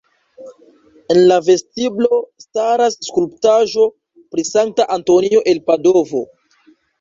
En 1.13 1.17
la 1.31 1.35
vestiblo 1.49 2.17
staras 2.45 2.97
skulptaĵo 3.09 3.85
pri 4.37 4.47
Sankta 4.53 4.89
Antonio 4.97 5.45
el 5.53 5.63
Padovo. 5.69 6.25